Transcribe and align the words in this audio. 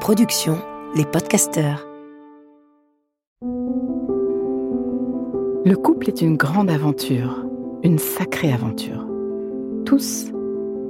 production, 0.00 0.58
les 0.96 1.04
podcasteurs. 1.04 1.86
Le 5.66 5.74
couple 5.74 6.08
est 6.08 6.22
une 6.22 6.38
grande 6.38 6.70
aventure, 6.70 7.44
une 7.82 7.98
sacrée 7.98 8.50
aventure. 8.50 9.06
Tous 9.84 10.32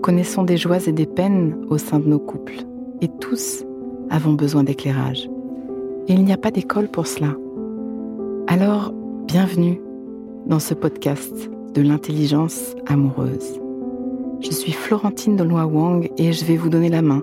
connaissons 0.01 0.45
des 0.45 0.57
joies 0.57 0.87
et 0.87 0.93
des 0.93 1.07
peines 1.07 1.57
au 1.69 1.77
sein 1.77 1.99
de 1.99 2.07
nos 2.07 2.21
couples, 2.21 2.65
et 3.01 3.09
tous 3.21 3.65
avons 4.11 4.35
besoin 4.35 4.63
d'éclairage. 4.63 5.29
Et 6.07 6.13
il 6.13 6.25
n'y 6.25 6.33
a 6.33 6.39
pas 6.39 6.53
d'école 6.53 6.89
pour 6.89 7.09
cela. 7.09 7.35
Alors, 8.47 8.93
bienvenue 9.27 9.81
dans 10.47 10.61
ce 10.61 10.73
podcast 10.73 11.51
de 11.75 11.83
l'intelligence 11.83 12.77
amoureuse. 12.87 13.61
Je 14.41 14.53
suis 14.53 14.73
Florentine 14.73 15.35
de 15.35 15.45
Wang 15.45 16.09
et 16.17 16.33
je 16.33 16.45
vais 16.45 16.57
vous 16.57 16.71
donner 16.71 16.89
la 16.89 17.03
main 17.03 17.23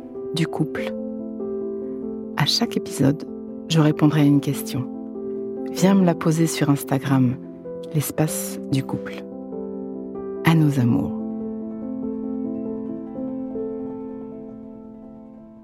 du 0.33 0.47
couple. 0.47 0.93
À 2.37 2.45
chaque 2.45 2.77
épisode, 2.77 3.25
je 3.69 3.79
répondrai 3.79 4.21
à 4.21 4.25
une 4.25 4.41
question. 4.41 4.87
Viens 5.71 5.95
me 5.95 6.05
la 6.05 6.15
poser 6.15 6.47
sur 6.47 6.69
Instagram, 6.69 7.37
l'espace 7.93 8.59
du 8.71 8.83
couple. 8.83 9.23
À 10.45 10.55
nos 10.55 10.79
amours. 10.79 11.17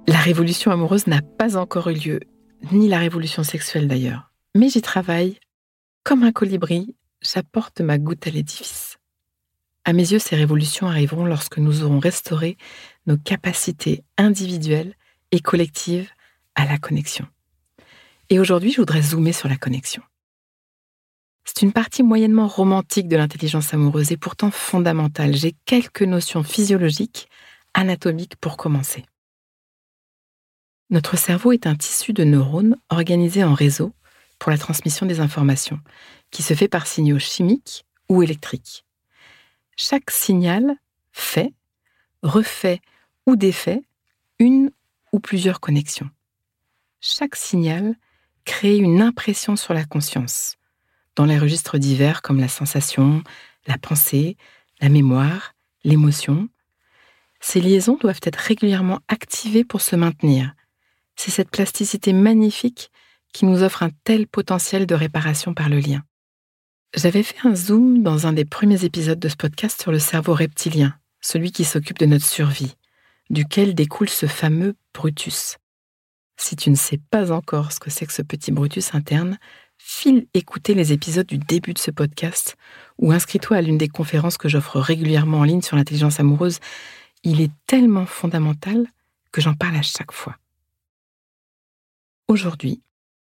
La 0.07 0.17
révolution 0.17 0.71
amoureuse 0.71 1.07
n'a 1.07 1.21
pas 1.21 1.57
encore 1.57 1.89
eu 1.89 1.95
lieu, 1.95 2.19
ni 2.71 2.87
la 2.87 2.99
révolution 2.99 3.43
sexuelle 3.43 3.87
d'ailleurs. 3.87 4.31
Mais 4.55 4.69
j'y 4.69 4.81
travaille. 4.81 5.37
Comme 6.03 6.23
un 6.23 6.31
colibri, 6.31 6.95
j'apporte 7.21 7.81
ma 7.81 7.97
goutte 7.97 8.27
à 8.27 8.29
l'édifice. 8.29 8.97
À 9.83 9.93
mes 9.93 10.11
yeux, 10.11 10.19
ces 10.19 10.35
révolutions 10.35 10.87
arriveront 10.87 11.25
lorsque 11.25 11.57
nous 11.59 11.83
aurons 11.83 11.99
restauré 11.99 12.57
nos 13.07 13.17
capacités 13.17 14.03
individuelles 14.17 14.93
et 15.31 15.39
collectives 15.39 16.09
à 16.55 16.65
la 16.65 16.77
connexion. 16.77 17.25
Et 18.29 18.39
aujourd'hui, 18.39 18.71
je 18.71 18.81
voudrais 18.81 19.01
zoomer 19.01 19.33
sur 19.33 19.47
la 19.47 19.57
connexion. 19.57 20.03
C'est 21.45 21.61
une 21.61 21.71
partie 21.71 22.03
moyennement 22.03 22.47
romantique 22.47 23.07
de 23.07 23.15
l'intelligence 23.15 23.73
amoureuse 23.73 24.11
et 24.11 24.17
pourtant 24.17 24.51
fondamentale. 24.51 25.33
J'ai 25.33 25.55
quelques 25.65 26.01
notions 26.01 26.43
physiologiques, 26.43 27.29
anatomiques 27.73 28.35
pour 28.35 28.57
commencer. 28.57 29.05
Notre 30.89 31.17
cerveau 31.17 31.53
est 31.53 31.65
un 31.65 31.75
tissu 31.75 32.11
de 32.11 32.25
neurones 32.25 32.77
organisés 32.89 33.43
en 33.43 33.53
réseau 33.53 33.93
pour 34.39 34.51
la 34.51 34.57
transmission 34.57 35.05
des 35.05 35.19
informations, 35.19 35.79
qui 36.31 36.43
se 36.43 36.53
fait 36.53 36.67
par 36.67 36.85
signaux 36.85 37.19
chimiques 37.19 37.85
ou 38.09 38.23
électriques. 38.23 38.85
Chaque 39.75 40.11
signal 40.11 40.75
fait, 41.11 41.53
refait 42.23 42.81
ou 43.27 43.35
défait 43.35 43.83
une 44.39 44.71
ou 45.11 45.19
plusieurs 45.19 45.59
connexions. 45.59 46.09
Chaque 46.99 47.35
signal 47.35 47.95
crée 48.45 48.77
une 48.77 49.01
impression 49.01 49.55
sur 49.55 49.73
la 49.73 49.85
conscience, 49.85 50.55
dans 51.15 51.25
les 51.25 51.37
registres 51.37 51.77
divers 51.77 52.21
comme 52.21 52.39
la 52.39 52.47
sensation, 52.47 53.21
la 53.67 53.77
pensée, 53.77 54.37
la 54.81 54.89
mémoire, 54.89 55.53
l'émotion. 55.83 56.47
Ces 57.39 57.61
liaisons 57.61 57.97
doivent 57.97 58.21
être 58.23 58.37
régulièrement 58.37 59.01
activées 59.09 59.65
pour 59.65 59.81
se 59.81 59.95
maintenir. 59.95 60.53
C'est 61.15 61.31
cette 61.31 61.51
plasticité 61.51 62.13
magnifique 62.13 62.91
qui 63.33 63.45
nous 63.45 63.61
offre 63.61 63.83
un 63.83 63.89
tel 64.05 64.27
potentiel 64.27 64.85
de 64.85 64.95
réparation 64.95 65.53
par 65.53 65.69
le 65.69 65.79
lien. 65.79 66.03
J'avais 66.95 67.23
fait 67.23 67.45
un 67.45 67.53
zoom 67.53 68.01
dans 68.01 68.25
un 68.25 68.33
des 68.33 68.45
premiers 68.45 68.85
épisodes 68.85 69.19
de 69.19 69.27
ce 69.27 69.35
podcast 69.35 69.81
sur 69.81 69.91
le 69.91 69.99
cerveau 69.99 70.33
reptilien, 70.33 70.97
celui 71.19 71.51
qui 71.51 71.65
s'occupe 71.65 71.99
de 71.99 72.05
notre 72.05 72.25
survie 72.25 72.75
duquel 73.29 73.75
découle 73.75 74.09
ce 74.09 74.25
fameux 74.25 74.75
Brutus. 74.93 75.57
Si 76.37 76.55
tu 76.55 76.69
ne 76.69 76.75
sais 76.75 76.99
pas 77.09 77.31
encore 77.31 77.71
ce 77.71 77.79
que 77.79 77.89
c'est 77.89 78.05
que 78.05 78.13
ce 78.13 78.21
petit 78.21 78.51
Brutus 78.51 78.93
interne, 78.93 79.37
file 79.77 80.27
écouter 80.33 80.73
les 80.73 80.93
épisodes 80.93 81.25
du 81.25 81.37
début 81.37 81.73
de 81.73 81.79
ce 81.79 81.91
podcast 81.91 82.55
ou 82.97 83.11
inscris-toi 83.11 83.57
à 83.57 83.61
l'une 83.61 83.77
des 83.77 83.87
conférences 83.87 84.37
que 84.37 84.49
j'offre 84.49 84.79
régulièrement 84.79 85.39
en 85.39 85.43
ligne 85.43 85.61
sur 85.61 85.75
l'intelligence 85.75 86.19
amoureuse. 86.19 86.59
Il 87.23 87.41
est 87.41 87.51
tellement 87.65 88.05
fondamental 88.05 88.87
que 89.31 89.41
j'en 89.41 89.53
parle 89.53 89.75
à 89.75 89.81
chaque 89.81 90.11
fois. 90.11 90.37
Aujourd'hui, 92.27 92.81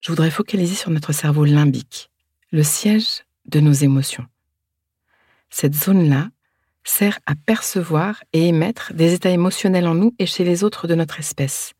je 0.01 0.11
voudrais 0.11 0.31
focaliser 0.31 0.75
sur 0.75 0.91
notre 0.91 1.11
cerveau 1.11 1.45
limbique, 1.45 2.09
le 2.51 2.63
siège 2.63 3.23
de 3.45 3.59
nos 3.59 3.73
émotions. 3.73 4.25
Cette 5.49 5.75
zone-là 5.75 6.29
sert 6.89 7.19
à 7.25 7.35
percevoir 7.35 8.23
et 8.33 8.47
émettre 8.47 8.93
des 8.93 9.13
états 9.13 9.29
émotionnels 9.29 9.87
en 9.87 9.95
nous 9.95 10.15
et 10.19 10.25
chez 10.25 10.43
les 10.43 10.63
autres 10.63 10.87
de 10.87 10.95
notre 10.95 11.19
espèce. 11.19 11.73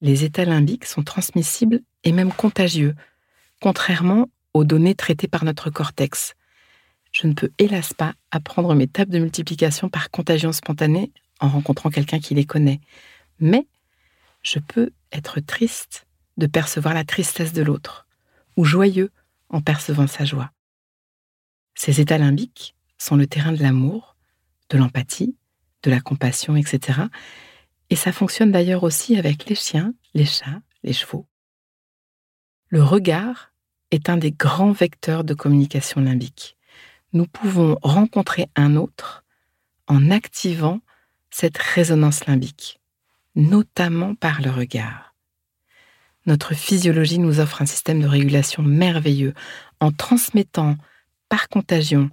Les 0.00 0.24
états 0.24 0.44
limbiques 0.44 0.84
sont 0.84 1.02
transmissibles 1.02 1.80
et 2.02 2.12
même 2.12 2.32
contagieux, 2.32 2.94
contrairement 3.60 4.28
aux 4.52 4.64
données 4.64 4.94
traitées 4.94 5.28
par 5.28 5.44
notre 5.44 5.70
cortex. 5.70 6.34
Je 7.12 7.26
ne 7.26 7.32
peux 7.32 7.50
hélas 7.58 7.94
pas 7.94 8.14
apprendre 8.30 8.74
mes 8.74 8.88
tables 8.88 9.12
de 9.12 9.18
multiplication 9.18 9.88
par 9.88 10.10
contagion 10.10 10.52
spontanée 10.52 11.12
en 11.40 11.48
rencontrant 11.48 11.90
quelqu'un 11.90 12.18
qui 12.18 12.34
les 12.34 12.44
connaît, 12.44 12.80
mais 13.38 13.66
je 14.42 14.58
peux 14.58 14.90
être 15.12 15.40
triste 15.40 16.06
de 16.36 16.46
percevoir 16.46 16.94
la 16.94 17.04
tristesse 17.04 17.52
de 17.52 17.62
l'autre, 17.62 18.06
ou 18.56 18.64
joyeux 18.64 19.10
en 19.48 19.60
percevant 19.60 20.08
sa 20.08 20.24
joie. 20.24 20.50
Ces 21.76 22.00
états 22.00 22.18
limbiques 22.18 22.74
sont 23.04 23.16
le 23.16 23.26
terrain 23.26 23.52
de 23.52 23.62
l'amour, 23.62 24.16
de 24.70 24.78
l'empathie, 24.78 25.36
de 25.82 25.90
la 25.90 26.00
compassion, 26.00 26.56
etc. 26.56 27.00
Et 27.90 27.96
ça 27.96 28.12
fonctionne 28.12 28.50
d'ailleurs 28.50 28.82
aussi 28.82 29.16
avec 29.16 29.46
les 29.46 29.54
chiens, 29.54 29.94
les 30.14 30.24
chats, 30.24 30.62
les 30.82 30.94
chevaux. 30.94 31.26
Le 32.68 32.82
regard 32.82 33.52
est 33.90 34.08
un 34.08 34.16
des 34.16 34.32
grands 34.32 34.72
vecteurs 34.72 35.22
de 35.22 35.34
communication 35.34 36.00
limbique. 36.00 36.56
Nous 37.12 37.26
pouvons 37.26 37.76
rencontrer 37.82 38.48
un 38.56 38.74
autre 38.74 39.24
en 39.86 40.10
activant 40.10 40.80
cette 41.30 41.58
résonance 41.58 42.26
limbique, 42.26 42.80
notamment 43.34 44.14
par 44.14 44.40
le 44.40 44.50
regard. 44.50 45.14
Notre 46.26 46.54
physiologie 46.54 47.18
nous 47.18 47.38
offre 47.38 47.60
un 47.60 47.66
système 47.66 48.00
de 48.00 48.06
régulation 48.06 48.62
merveilleux 48.62 49.34
en 49.80 49.92
transmettant 49.92 50.76
par 51.28 51.48
contagion 51.48 52.10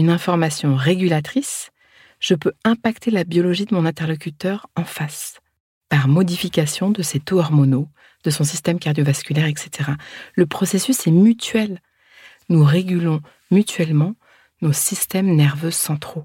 une 0.00 0.08
information 0.08 0.76
régulatrice, 0.76 1.70
je 2.20 2.34
peux 2.34 2.52
impacter 2.64 3.10
la 3.10 3.24
biologie 3.24 3.66
de 3.66 3.74
mon 3.74 3.84
interlocuteur 3.84 4.66
en 4.74 4.84
face, 4.84 5.40
par 5.90 6.08
modification 6.08 6.90
de 6.90 7.02
ses 7.02 7.20
taux 7.20 7.38
hormonaux, 7.38 7.86
de 8.24 8.30
son 8.30 8.42
système 8.42 8.78
cardiovasculaire, 8.78 9.46
etc. 9.46 9.90
Le 10.34 10.46
processus 10.46 11.06
est 11.06 11.10
mutuel. 11.10 11.80
Nous 12.48 12.64
régulons 12.64 13.20
mutuellement 13.50 14.14
nos 14.62 14.72
systèmes 14.72 15.34
nerveux 15.36 15.70
centraux. 15.70 16.24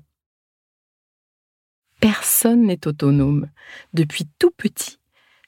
Personne 2.00 2.64
n'est 2.64 2.88
autonome. 2.88 3.50
Depuis 3.94 4.26
tout 4.40 4.52
petit, 4.52 5.00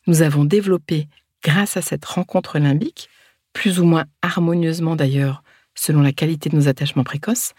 nous 0.05 0.21
avons 0.21 0.43
développé, 0.43 1.07
grâce 1.43 1.77
à 1.77 1.81
cette 1.81 2.03
rencontre 2.03 2.59
limbique, 2.59 3.09
plus 3.53 3.79
ou 3.79 3.85
moins 3.85 4.05
harmonieusement 4.21 4.97
d'ailleurs, 4.97 5.43
selon 5.75 6.01
la 6.01 6.11
qualité 6.11 6.49
de 6.49 6.57
nos 6.57 6.67
attachements 6.67 7.05
précoces, 7.05 7.53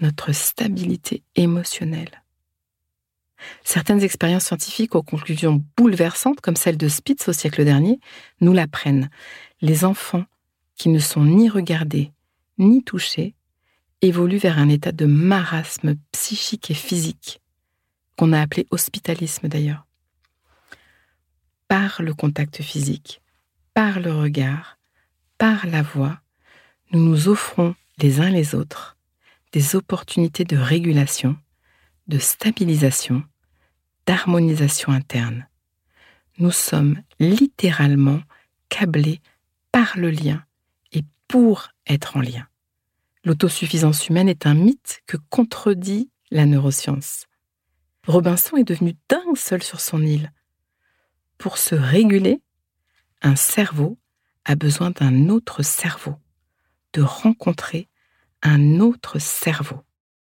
notre 0.00 0.32
stabilité 0.32 1.22
émotionnelle. 1.34 2.22
Certaines 3.64 4.02
expériences 4.02 4.46
scientifiques 4.46 4.94
aux 4.94 5.02
conclusions 5.02 5.62
bouleversantes, 5.76 6.40
comme 6.40 6.56
celle 6.56 6.76
de 6.76 6.88
Spitz 6.88 7.28
au 7.28 7.32
siècle 7.32 7.64
dernier, 7.64 8.00
nous 8.40 8.52
l'apprennent. 8.52 9.10
Les 9.60 9.84
enfants 9.84 10.24
qui 10.74 10.88
ne 10.88 10.98
sont 10.98 11.24
ni 11.24 11.48
regardés 11.48 12.12
ni 12.58 12.82
touchés 12.82 13.34
évoluent 14.02 14.38
vers 14.38 14.58
un 14.58 14.68
état 14.68 14.92
de 14.92 15.06
marasme 15.06 15.96
psychique 16.12 16.70
et 16.70 16.74
physique, 16.74 17.40
qu'on 18.16 18.32
a 18.32 18.40
appelé 18.40 18.66
hospitalisme 18.70 19.48
d'ailleurs. 19.48 19.86
Par 21.68 22.02
le 22.02 22.14
contact 22.14 22.62
physique, 22.62 23.20
par 23.74 24.00
le 24.00 24.12
regard, 24.12 24.78
par 25.38 25.66
la 25.66 25.82
voix, 25.82 26.20
nous 26.92 27.00
nous 27.00 27.28
offrons 27.28 27.74
les 27.98 28.20
uns 28.20 28.30
les 28.30 28.54
autres 28.54 28.95
des 29.52 29.76
opportunités 29.76 30.44
de 30.44 30.56
régulation, 30.56 31.36
de 32.08 32.18
stabilisation, 32.18 33.24
d'harmonisation 34.06 34.92
interne. 34.92 35.48
nous 36.38 36.50
sommes 36.50 37.00
littéralement 37.18 38.20
câblés 38.68 39.20
par 39.72 39.96
le 39.96 40.10
lien 40.10 40.44
et 40.92 41.02
pour 41.28 41.68
être 41.86 42.16
en 42.16 42.20
lien. 42.20 42.46
L'autosuffisance 43.24 44.08
humaine 44.08 44.28
est 44.28 44.46
un 44.46 44.54
mythe 44.54 45.00
que 45.06 45.16
contredit 45.30 46.10
la 46.30 46.46
neuroscience. 46.46 47.26
Robinson 48.06 48.56
est 48.56 48.64
devenu 48.64 48.94
dingue 49.08 49.36
seul 49.36 49.62
sur 49.62 49.80
son 49.80 50.02
île. 50.02 50.32
Pour 51.38 51.58
se 51.58 51.74
réguler, 51.74 52.40
un 53.22 53.34
cerveau 53.34 53.98
a 54.44 54.54
besoin 54.54 54.90
d'un 54.90 55.28
autre 55.28 55.62
cerveau, 55.62 56.14
de 56.92 57.02
rencontrer 57.02 57.88
un 58.42 58.80
autre 58.80 59.18
cerveau. 59.18 59.82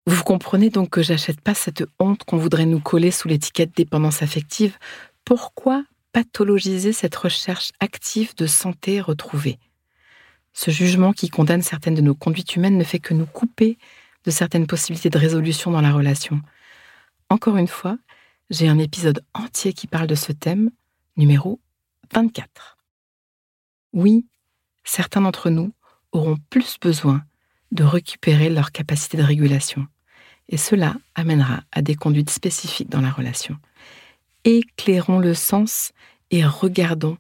Vous 0.08 0.24
comprenez 0.24 0.70
donc 0.70 0.92
que 0.92 1.02
j'achète 1.02 1.42
pas 1.42 1.56
cette 1.56 1.84
honte 2.00 2.24
qu'on 2.24 2.38
voudrait 2.38 2.66
nous 2.66 2.80
coller 2.80 3.12
sous 3.12 3.28
l'étiquette 3.28 3.76
dépendance 3.76 4.22
affective. 4.22 4.78
Pourquoi 5.24 5.84
pathologiser 6.14 6.94
cette 6.94 7.16
recherche 7.16 7.72
active 7.80 8.36
de 8.36 8.46
santé 8.46 9.02
retrouvée? 9.02 9.58
Ce 10.54 10.72
jugement 10.72 11.12
qui 11.12 11.30
condamne 11.30 11.64
certaines 11.64 11.96
de 11.96 12.02
nos 12.02 12.16
conduites 12.16 12.56
humaines 12.56 12.78
ne 12.78 12.84
fait 12.84 13.00
que 13.00 13.14
nous 13.14 13.26
couper 13.26 13.78
de 14.24 14.32
certaines 14.32 14.68
possibilités 14.68 15.10
de 15.10 15.18
résolution 15.18 15.72
dans 15.72 15.82
la 15.82 15.92
relation. 15.92 16.40
Encore 17.30 17.58
une 17.58 17.68
fois, 17.68 17.98
j'ai 18.50 18.68
un 18.68 18.78
épisode 18.78 19.24
entier 19.34 19.74
qui 19.74 19.88
parle 19.88 20.08
de 20.08 20.16
ce 20.16 20.32
thème, 20.32 20.70
numéro 21.18 21.60
24. 22.14 22.78
Oui, 23.94 24.28
certains 24.84 25.22
d'entre 25.22 25.50
nous 25.50 25.74
auront 26.12 26.38
plus 26.50 26.78
besoin 26.80 27.24
de 27.72 27.84
récupérer 27.84 28.50
leur 28.50 28.72
capacité 28.72 29.18
de 29.18 29.24
régulation 29.24 29.88
et 30.50 30.58
cela 30.58 30.96
amènera 31.16 31.62
à 31.72 31.82
des 31.82 31.96
conduites 31.96 32.30
spécifiques 32.30 32.90
dans 32.90 33.02
la 33.02 33.12
relation. 33.12 33.58
Éclairons 34.44 35.20
le 35.20 35.34
sens 35.34 35.92
et 36.32 36.46
regardons 36.46 37.18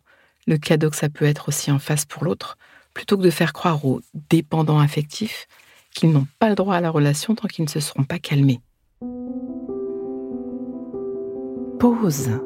le 0.47 0.57
cadeau 0.57 0.89
que 0.89 0.95
ça 0.95 1.09
peut 1.09 1.25
être 1.25 1.49
aussi 1.49 1.71
en 1.71 1.79
face 1.79 2.05
pour 2.05 2.23
l'autre, 2.23 2.57
plutôt 2.93 3.17
que 3.17 3.23
de 3.23 3.31
faire 3.31 3.53
croire 3.53 3.83
aux 3.85 4.01
dépendants 4.29 4.79
affectifs 4.79 5.47
qu'ils 5.91 6.11
n'ont 6.11 6.27
pas 6.39 6.49
le 6.49 6.55
droit 6.55 6.75
à 6.75 6.81
la 6.81 6.89
relation 6.89 7.35
tant 7.35 7.47
qu'ils 7.47 7.65
ne 7.65 7.69
se 7.69 7.79
seront 7.79 8.03
pas 8.03 8.19
calmés. 8.19 8.59
Pause. 11.79 12.39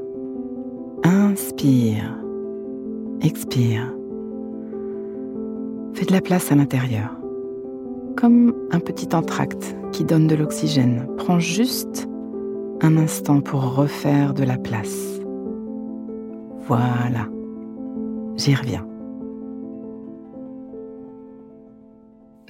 Inspire. 1.03 2.15
Expire. 3.21 3.91
Fais 5.93 6.05
de 6.05 6.11
la 6.13 6.21
place 6.21 6.51
à 6.51 6.55
l'intérieur 6.55 7.18
comme 8.19 8.53
un 8.71 8.81
petit 8.81 9.15
entracte 9.15 9.77
qui 9.93 10.03
donne 10.03 10.27
de 10.27 10.35
l'oxygène. 10.35 11.07
Prends 11.17 11.39
juste 11.39 12.09
un 12.81 12.97
instant 12.97 13.39
pour 13.39 13.75
refaire 13.75 14.33
de 14.33 14.43
la 14.43 14.57
place. 14.57 15.21
Voilà, 16.67 17.29
j'y 18.35 18.53
reviens. 18.55 18.85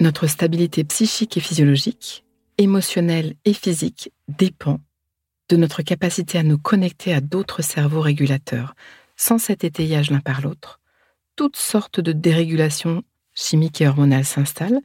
Notre 0.00 0.26
stabilité 0.26 0.82
psychique 0.82 1.36
et 1.36 1.40
physiologique, 1.40 2.24
émotionnelle 2.58 3.34
et 3.44 3.52
physique 3.52 4.12
dépend 4.26 4.80
de 5.50 5.56
notre 5.56 5.82
capacité 5.82 6.38
à 6.38 6.42
nous 6.42 6.58
connecter 6.58 7.14
à 7.14 7.20
d'autres 7.20 7.62
cerveaux 7.62 8.00
régulateurs. 8.00 8.74
Sans 9.16 9.38
cet 9.38 9.62
étayage 9.62 10.10
l'un 10.10 10.20
par 10.20 10.40
l'autre, 10.40 10.80
toutes 11.36 11.56
sortes 11.56 12.00
de 12.00 12.10
dérégulations 12.10 13.04
chimiques 13.34 13.80
et 13.80 13.86
hormonales 13.86 14.24
s'installent 14.24 14.80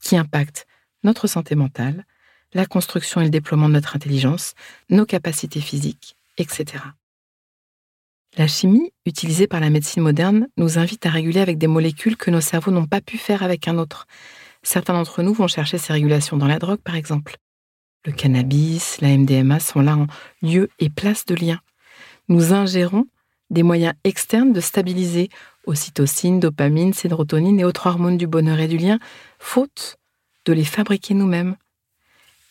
qui 0.00 0.16
impactent 0.16 0.66
notre 1.02 1.26
santé 1.26 1.54
mentale, 1.54 2.04
la 2.52 2.66
construction 2.66 3.20
et 3.20 3.24
le 3.24 3.30
déploiement 3.30 3.68
de 3.68 3.74
notre 3.74 3.96
intelligence, 3.96 4.54
nos 4.88 5.06
capacités 5.06 5.60
physiques, 5.60 6.16
etc. 6.38 6.82
La 8.36 8.46
chimie, 8.46 8.92
utilisée 9.06 9.46
par 9.46 9.60
la 9.60 9.70
médecine 9.70 10.02
moderne, 10.02 10.48
nous 10.56 10.78
invite 10.78 11.04
à 11.06 11.10
réguler 11.10 11.40
avec 11.40 11.58
des 11.58 11.66
molécules 11.66 12.16
que 12.16 12.30
nos 12.30 12.40
cerveaux 12.40 12.70
n'ont 12.70 12.86
pas 12.86 13.00
pu 13.00 13.18
faire 13.18 13.42
avec 13.42 13.66
un 13.66 13.76
autre. 13.76 14.06
Certains 14.62 14.92
d'entre 14.92 15.22
nous 15.22 15.34
vont 15.34 15.48
chercher 15.48 15.78
ces 15.78 15.92
régulations 15.92 16.36
dans 16.36 16.46
la 16.46 16.58
drogue, 16.58 16.80
par 16.80 16.94
exemple. 16.94 17.36
Le 18.04 18.12
cannabis, 18.12 19.00
la 19.00 19.16
MDMA 19.16 19.58
sont 19.58 19.80
là 19.80 19.96
en 19.96 20.06
lieu 20.42 20.70
et 20.78 20.90
place 20.90 21.26
de 21.26 21.34
lien. 21.34 21.60
Nous 22.28 22.52
ingérons 22.52 23.06
des 23.50 23.64
moyens 23.64 23.94
externes 24.04 24.52
de 24.52 24.60
stabiliser 24.60 25.28
ocytocine, 25.66 26.40
dopamine, 26.40 26.92
sérotonine 26.92 27.60
et 27.60 27.64
autres 27.64 27.86
hormones 27.86 28.18
du 28.18 28.26
bonheur 28.26 28.60
et 28.60 28.68
du 28.68 28.78
lien, 28.78 28.98
faute 29.38 29.98
de 30.44 30.52
les 30.52 30.64
fabriquer 30.64 31.14
nous-mêmes. 31.14 31.56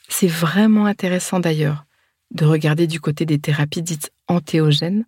C'est 0.08 0.28
vraiment 0.28 0.86
intéressant 0.86 1.40
d'ailleurs 1.40 1.86
de 2.32 2.46
regarder 2.46 2.88
du 2.88 3.00
côté 3.00 3.26
des 3.26 3.40
thérapies 3.40 3.82
dites 3.82 4.12
antéogènes 4.28 5.06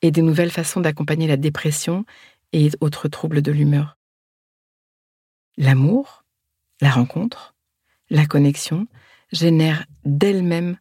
et 0.00 0.10
des 0.10 0.22
nouvelles 0.22 0.50
façons 0.50 0.80
d'accompagner 0.80 1.26
la 1.26 1.36
dépression 1.36 2.04
et 2.52 2.70
autres 2.80 3.08
troubles 3.08 3.42
de 3.42 3.52
l'humeur. 3.52 3.96
L'amour, 5.56 6.24
la 6.80 6.90
rencontre, 6.90 7.54
la 8.10 8.26
connexion 8.26 8.86
génèrent 9.32 9.84
d'elles-mêmes 10.04 10.76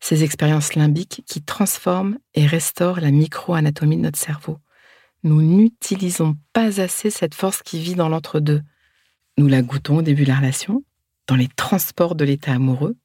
ces 0.00 0.22
expériences 0.22 0.74
limbiques 0.74 1.22
qui 1.26 1.42
transforment 1.42 2.18
et 2.34 2.46
restaurent 2.46 3.00
la 3.00 3.10
micro-anatomie 3.10 3.96
de 3.96 4.02
notre 4.02 4.18
cerveau. 4.18 4.58
Nous 5.26 5.42
n'utilisons 5.42 6.38
pas 6.52 6.80
assez 6.80 7.10
cette 7.10 7.34
force 7.34 7.60
qui 7.60 7.80
vit 7.80 7.96
dans 7.96 8.08
l'entre-deux. 8.08 8.62
Nous 9.36 9.48
la 9.48 9.60
goûtons 9.60 9.96
au 9.96 10.02
début 10.02 10.22
de 10.22 10.28
la 10.28 10.36
relation, 10.36 10.84
dans 11.26 11.34
les 11.34 11.48
transports 11.48 12.14
de 12.14 12.24
l'état 12.24 12.52
amoureux, 12.52 12.96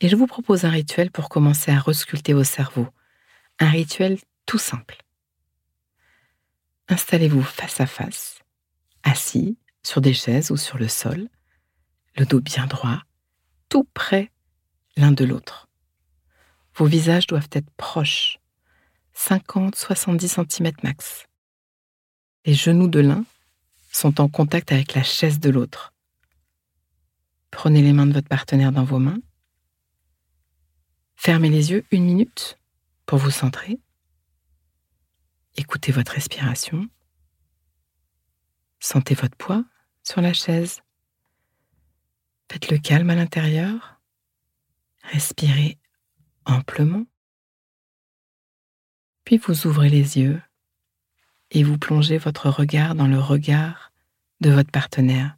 et 0.00 0.10
je 0.10 0.16
vous 0.16 0.26
propose 0.26 0.66
un 0.66 0.70
rituel 0.70 1.10
pour 1.10 1.30
commencer 1.30 1.70
à 1.70 1.80
resculpter 1.80 2.34
vos 2.34 2.44
cerveaux. 2.44 2.88
Un 3.60 3.70
rituel 3.70 4.18
tout 4.44 4.58
simple. 4.58 4.98
Installez-vous 6.88 7.42
face 7.42 7.80
à 7.80 7.86
face, 7.86 8.40
assis 9.02 9.56
sur 9.82 10.02
des 10.02 10.12
chaises 10.12 10.50
ou 10.50 10.58
sur 10.58 10.76
le 10.76 10.88
sol, 10.88 11.30
le 12.18 12.26
dos 12.26 12.42
bien 12.42 12.66
droit, 12.66 13.00
tout 13.70 13.88
près 13.94 14.30
l'un 14.98 15.12
de 15.12 15.24
l'autre. 15.24 15.66
Vos 16.74 16.84
visages 16.84 17.26
doivent 17.26 17.48
être 17.52 17.70
proches, 17.78 18.38
50-70 19.16 20.46
cm 20.46 20.72
max. 20.82 21.24
Les 22.44 22.54
genoux 22.54 22.88
de 22.88 23.00
l'un 23.00 23.24
sont 23.92 24.20
en 24.20 24.28
contact 24.28 24.72
avec 24.72 24.94
la 24.94 25.02
chaise 25.02 25.40
de 25.40 25.50
l'autre. 25.50 25.92
Prenez 27.50 27.82
les 27.82 27.92
mains 27.92 28.06
de 28.06 28.12
votre 28.12 28.28
partenaire 28.28 28.72
dans 28.72 28.84
vos 28.84 28.98
mains. 28.98 29.20
Fermez 31.16 31.50
les 31.50 31.72
yeux 31.72 31.84
une 31.90 32.04
minute 32.04 32.58
pour 33.06 33.18
vous 33.18 33.30
centrer. 33.30 33.80
Écoutez 35.56 35.90
votre 35.90 36.12
respiration. 36.12 36.88
Sentez 38.78 39.14
votre 39.14 39.36
poids 39.36 39.64
sur 40.04 40.20
la 40.20 40.32
chaise. 40.32 40.82
Faites 42.50 42.70
le 42.70 42.78
calme 42.78 43.10
à 43.10 43.14
l'intérieur. 43.14 44.00
Respirez 45.02 45.78
amplement. 46.44 47.04
Puis 49.24 49.38
vous 49.38 49.66
ouvrez 49.66 49.88
les 49.90 50.18
yeux 50.18 50.40
et 51.50 51.62
vous 51.62 51.78
plongez 51.78 52.18
votre 52.18 52.50
regard 52.50 52.94
dans 52.94 53.06
le 53.06 53.18
regard 53.18 53.92
de 54.40 54.50
votre 54.50 54.70
partenaire, 54.70 55.36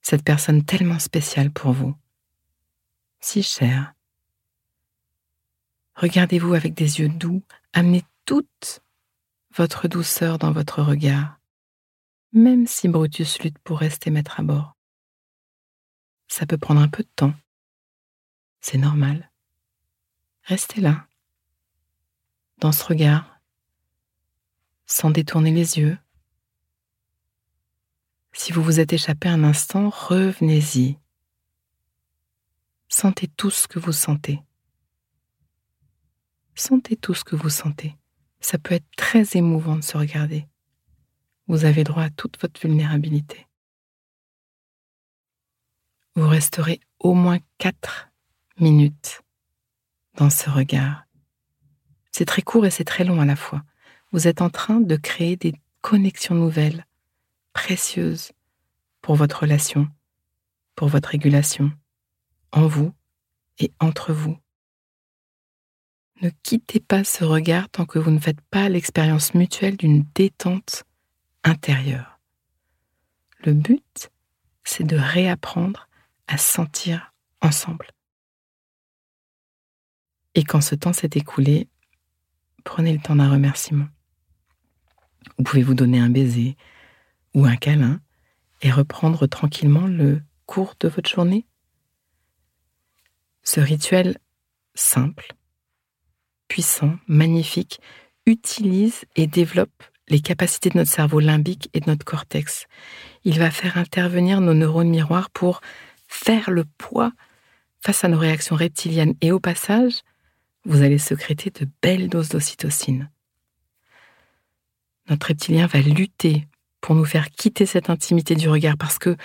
cette 0.00 0.24
personne 0.24 0.64
tellement 0.64 0.98
spéciale 0.98 1.50
pour 1.50 1.72
vous, 1.72 1.94
si 3.20 3.42
chère. 3.42 3.94
Regardez-vous 5.96 6.54
avec 6.54 6.74
des 6.74 7.00
yeux 7.00 7.08
doux, 7.08 7.42
amenez 7.72 8.02
toute 8.24 8.80
votre 9.54 9.88
douceur 9.88 10.38
dans 10.38 10.52
votre 10.52 10.82
regard, 10.82 11.38
même 12.32 12.66
si 12.66 12.88
Brutus 12.88 13.40
lutte 13.40 13.58
pour 13.58 13.80
rester 13.80 14.10
maître 14.10 14.40
à 14.40 14.42
bord. 14.42 14.76
Ça 16.28 16.46
peut 16.46 16.58
prendre 16.58 16.80
un 16.80 16.88
peu 16.88 17.02
de 17.02 17.08
temps. 17.16 17.34
C'est 18.60 18.78
normal. 18.78 19.30
Restez 20.44 20.80
là, 20.80 21.06
dans 22.58 22.72
ce 22.72 22.84
regard, 22.84 23.29
sans 24.90 25.10
détourner 25.10 25.52
les 25.52 25.78
yeux. 25.78 25.96
Si 28.32 28.52
vous 28.52 28.62
vous 28.62 28.80
êtes 28.80 28.92
échappé 28.92 29.28
un 29.28 29.44
instant, 29.44 29.88
revenez-y. 29.88 30.98
Sentez 32.88 33.28
tout 33.28 33.50
ce 33.50 33.68
que 33.68 33.78
vous 33.78 33.92
sentez. 33.92 34.42
Sentez 36.56 36.96
tout 36.96 37.14
ce 37.14 37.22
que 37.22 37.36
vous 37.36 37.50
sentez. 37.50 37.96
Ça 38.40 38.58
peut 38.58 38.74
être 38.74 38.90
très 38.96 39.36
émouvant 39.36 39.76
de 39.76 39.82
se 39.82 39.96
regarder. 39.96 40.48
Vous 41.46 41.64
avez 41.64 41.84
droit 41.84 42.02
à 42.02 42.10
toute 42.10 42.40
votre 42.40 42.60
vulnérabilité. 42.60 43.46
Vous 46.16 46.26
resterez 46.26 46.80
au 46.98 47.14
moins 47.14 47.38
quatre 47.58 48.10
minutes 48.58 49.22
dans 50.16 50.30
ce 50.30 50.50
regard. 50.50 51.04
C'est 52.10 52.24
très 52.24 52.42
court 52.42 52.66
et 52.66 52.70
c'est 52.70 52.84
très 52.84 53.04
long 53.04 53.20
à 53.20 53.24
la 53.24 53.36
fois. 53.36 53.62
Vous 54.12 54.26
êtes 54.26 54.42
en 54.42 54.50
train 54.50 54.80
de 54.80 54.96
créer 54.96 55.36
des 55.36 55.54
connexions 55.82 56.34
nouvelles, 56.34 56.84
précieuses, 57.52 58.32
pour 59.02 59.14
votre 59.14 59.40
relation, 59.40 59.88
pour 60.74 60.88
votre 60.88 61.10
régulation, 61.10 61.72
en 62.52 62.66
vous 62.66 62.92
et 63.58 63.72
entre 63.78 64.12
vous. 64.12 64.36
Ne 66.22 66.30
quittez 66.42 66.80
pas 66.80 67.04
ce 67.04 67.24
regard 67.24 67.68
tant 67.70 67.86
que 67.86 67.98
vous 67.98 68.10
ne 68.10 68.18
faites 68.18 68.40
pas 68.42 68.68
l'expérience 68.68 69.32
mutuelle 69.34 69.76
d'une 69.76 70.04
détente 70.14 70.84
intérieure. 71.44 72.18
Le 73.44 73.54
but, 73.54 74.10
c'est 74.64 74.84
de 74.84 74.96
réapprendre 74.96 75.88
à 76.26 76.36
sentir 76.36 77.14
ensemble. 77.40 77.86
Et 80.34 80.44
quand 80.44 80.60
ce 80.60 80.74
temps 80.74 80.92
s'est 80.92 81.10
écoulé, 81.14 81.68
prenez 82.64 82.92
le 82.92 83.00
temps 83.00 83.16
d'un 83.16 83.30
remerciement. 83.30 83.88
Vous 85.36 85.44
pouvez 85.44 85.62
vous 85.62 85.74
donner 85.74 85.98
un 85.98 86.10
baiser 86.10 86.56
ou 87.34 87.44
un 87.44 87.56
câlin 87.56 88.00
et 88.62 88.70
reprendre 88.70 89.26
tranquillement 89.26 89.86
le 89.86 90.22
cours 90.46 90.74
de 90.80 90.88
votre 90.88 91.08
journée. 91.08 91.46
Ce 93.42 93.60
rituel 93.60 94.18
simple, 94.74 95.34
puissant, 96.48 96.96
magnifique, 97.06 97.80
utilise 98.26 99.04
et 99.16 99.26
développe 99.26 99.82
les 100.08 100.20
capacités 100.20 100.70
de 100.70 100.78
notre 100.78 100.90
cerveau 100.90 101.20
limbique 101.20 101.70
et 101.72 101.80
de 101.80 101.88
notre 101.88 102.04
cortex. 102.04 102.66
Il 103.24 103.38
va 103.38 103.50
faire 103.50 103.78
intervenir 103.78 104.40
nos 104.40 104.54
neurones 104.54 104.90
miroirs 104.90 105.30
pour 105.30 105.60
faire 106.08 106.50
le 106.50 106.64
poids 106.64 107.12
face 107.80 108.04
à 108.04 108.08
nos 108.08 108.18
réactions 108.18 108.56
reptiliennes 108.56 109.14
et 109.20 109.32
au 109.32 109.40
passage, 109.40 110.02
vous 110.64 110.82
allez 110.82 110.98
sécréter 110.98 111.50
de 111.50 111.66
belles 111.80 112.08
doses 112.08 112.28
d'ocytocine. 112.28 113.10
Notre 115.10 115.26
reptilien 115.26 115.66
va 115.66 115.80
lutter 115.80 116.46
pour 116.80 116.94
nous 116.94 117.04
faire 117.04 117.30
quitter 117.30 117.66
cette 117.66 117.90
intimité 117.90 118.36
du 118.36 118.48
regard 118.48 118.76
parce 118.76 118.98
que 118.98 119.16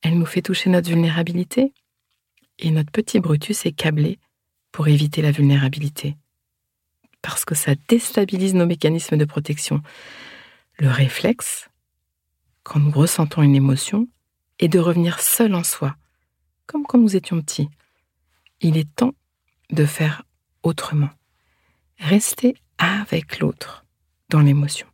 elle 0.00 0.18
nous 0.18 0.26
fait 0.26 0.42
toucher 0.42 0.70
notre 0.70 0.88
vulnérabilité 0.88 1.72
et 2.58 2.70
notre 2.70 2.92
petit 2.92 3.20
Brutus 3.20 3.66
est 3.66 3.72
câblé 3.72 4.18
pour 4.70 4.88
éviter 4.88 5.20
la 5.20 5.32
vulnérabilité 5.32 6.16
parce 7.22 7.44
que 7.44 7.54
ça 7.54 7.74
déstabilise 7.88 8.54
nos 8.54 8.66
mécanismes 8.66 9.16
de 9.16 9.24
protection. 9.24 9.82
Le 10.78 10.88
réflexe, 10.88 11.68
quand 12.62 12.80
nous 12.80 12.90
ressentons 12.90 13.42
une 13.42 13.54
émotion, 13.54 14.08
est 14.58 14.68
de 14.68 14.78
revenir 14.78 15.20
seul 15.20 15.54
en 15.54 15.64
soi, 15.64 15.96
comme 16.66 16.84
quand 16.84 16.98
nous 16.98 17.16
étions 17.16 17.40
petits. 17.40 17.68
Il 18.60 18.76
est 18.76 18.92
temps 18.94 19.14
de 19.70 19.84
faire 19.84 20.22
autrement. 20.62 21.10
Restez 21.98 22.56
avec 22.78 23.38
l'autre 23.38 23.84
dans 24.28 24.40
l'émotion. 24.40 24.91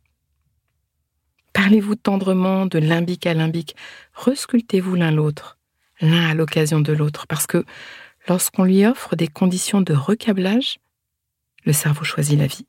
Parlez-vous 1.69 1.93
tendrement 1.93 2.65
de 2.65 2.79
limbique 2.79 3.27
à 3.27 3.35
limbique. 3.35 3.75
Resculptez-vous 4.15 4.95
l'un 4.95 5.11
l'autre, 5.11 5.59
l'un 6.01 6.27
à 6.27 6.33
l'occasion 6.33 6.79
de 6.79 6.91
l'autre, 6.91 7.27
parce 7.27 7.45
que 7.45 7.63
lorsqu'on 8.27 8.63
lui 8.63 8.87
offre 8.87 9.15
des 9.15 9.27
conditions 9.27 9.79
de 9.81 9.93
recablage, 9.93 10.79
le 11.65 11.71
cerveau 11.71 12.03
choisit 12.03 12.39
la 12.39 12.47
vie. 12.47 12.65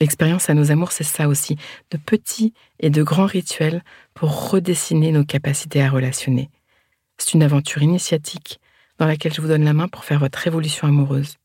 L'expérience 0.00 0.48
à 0.48 0.54
nos 0.54 0.70
amours, 0.70 0.92
c'est 0.92 1.04
ça 1.04 1.28
aussi, 1.28 1.58
de 1.90 1.98
petits 1.98 2.54
et 2.78 2.88
de 2.88 3.02
grands 3.02 3.26
rituels 3.26 3.84
pour 4.14 4.50
redessiner 4.50 5.12
nos 5.12 5.26
capacités 5.26 5.82
à 5.82 5.90
relationner. 5.90 6.48
C'est 7.18 7.34
une 7.34 7.42
aventure 7.42 7.82
initiatique 7.82 8.60
dans 8.96 9.04
laquelle 9.04 9.34
je 9.34 9.42
vous 9.42 9.48
donne 9.48 9.64
la 9.64 9.74
main 9.74 9.88
pour 9.88 10.06
faire 10.06 10.20
votre 10.20 10.38
révolution 10.38 10.88
amoureuse. 10.88 11.36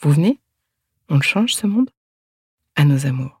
Vous 0.00 0.10
venez 0.10 0.40
On 1.08 1.20
change 1.20 1.54
ce 1.54 1.68
monde? 1.68 1.90
À 2.74 2.84
nos 2.84 3.06
amours. 3.06 3.40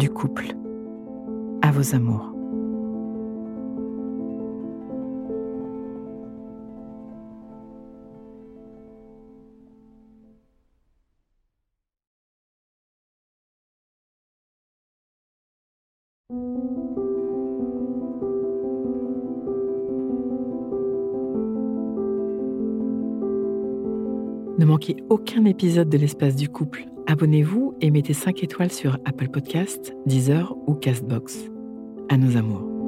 du 0.00 0.08
couple. 0.08 0.46
À 1.60 1.70
vos 1.70 1.94
amours. 1.94 2.32
Ne 24.58 24.64
manquez 24.64 24.96
aucun 25.10 25.44
épisode 25.44 25.90
de 25.90 25.98
l'espace 25.98 26.36
du 26.36 26.48
couple. 26.48 26.86
Abonnez-vous 27.10 27.74
et 27.80 27.90
mettez 27.90 28.14
5 28.14 28.44
étoiles 28.44 28.70
sur 28.70 28.96
Apple 29.04 29.30
Podcasts, 29.30 29.92
Deezer 30.06 30.54
ou 30.68 30.74
Castbox. 30.74 31.50
À 32.08 32.16
nos 32.16 32.36
amours. 32.36 32.79